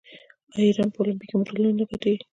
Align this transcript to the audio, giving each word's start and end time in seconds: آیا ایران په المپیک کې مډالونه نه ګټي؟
آیا 0.53 0.63
ایران 0.67 0.89
په 0.93 0.99
المپیک 1.01 1.27
کې 1.29 1.35
مډالونه 1.39 1.73
نه 1.79 1.85
ګټي؟ 1.89 2.13